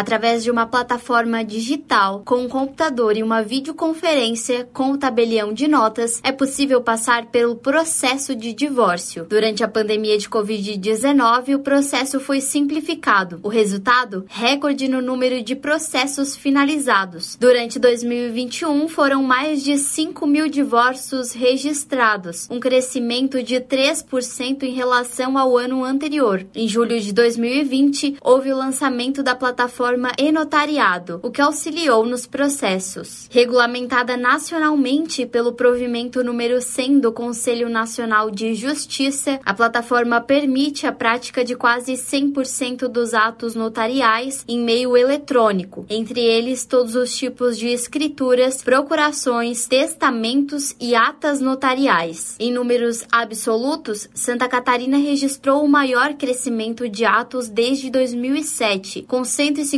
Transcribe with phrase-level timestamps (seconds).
[0.00, 5.68] Através de uma plataforma digital, com um computador e uma videoconferência com o tabelião de
[5.68, 9.26] notas, é possível passar pelo processo de divórcio.
[9.28, 13.40] Durante a pandemia de Covid-19, o processo foi simplificado.
[13.42, 14.24] O resultado?
[14.26, 17.36] Recorde no número de processos finalizados.
[17.38, 25.36] Durante 2021, foram mais de 5 mil divórcios registrados, um crescimento de 3% em relação
[25.36, 26.46] ao ano anterior.
[26.54, 33.28] Em julho de 2020, houve o lançamento da plataforma e-notariado, o que auxiliou nos processos.
[33.30, 40.92] Regulamentada nacionalmente pelo provimento número 100 do Conselho Nacional de Justiça, a plataforma permite a
[40.92, 47.58] prática de quase 100% dos atos notariais em meio eletrônico, entre eles todos os tipos
[47.58, 52.36] de escrituras, procurações, testamentos e atas notariais.
[52.38, 59.24] Em números absolutos, Santa Catarina registrou o maior crescimento de atos desde 2007, com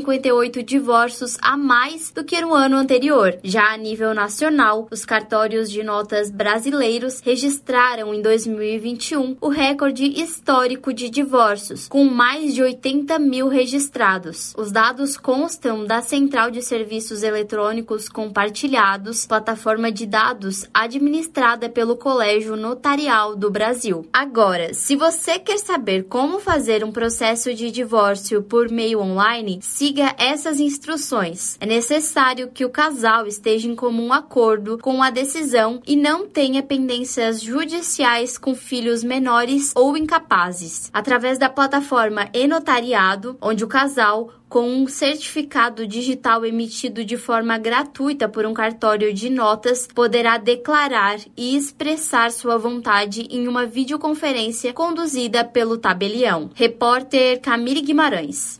[0.03, 3.39] 158 divórcios a mais do que no ano anterior.
[3.43, 10.93] Já a nível nacional, os cartórios de notas brasileiros registraram em 2021 o recorde histórico
[10.93, 14.53] de divórcios, com mais de 80 mil registrados.
[14.57, 22.57] Os dados constam da Central de Serviços Eletrônicos Compartilhados, plataforma de dados administrada pelo Colégio
[22.57, 24.07] Notarial do Brasil.
[24.13, 30.15] Agora, se você quer saber como fazer um processo de divórcio por meio online, siga
[30.17, 31.57] essas instruções.
[31.61, 36.63] É necessário que o casal esteja em comum acordo com a decisão e não tenha
[36.63, 40.89] pendências judiciais com filhos menores ou incapazes.
[40.93, 48.29] Através da plataforma e-notariado, onde o casal com um certificado digital emitido de forma gratuita
[48.29, 55.43] por um cartório de notas, poderá declarar e expressar sua vontade em uma videoconferência conduzida
[55.43, 56.51] pelo tabelião.
[56.55, 58.51] Repórter Camille Guimarães.